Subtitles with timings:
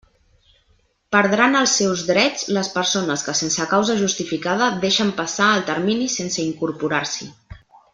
[1.15, 6.45] Perdran els seus drets les persones que sense causa justificada deixen passar el termini sense
[6.53, 7.35] incorporar-s'hi.